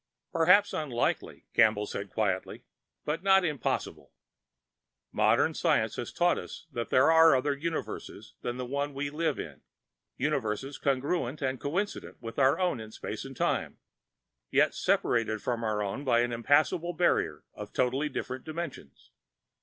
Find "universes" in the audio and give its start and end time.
7.55-8.33, 10.17-10.79